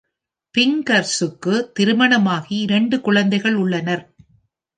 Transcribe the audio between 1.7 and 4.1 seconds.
திருமணமாகி இரண்டு குழந்தைகள் உள்ளனர்.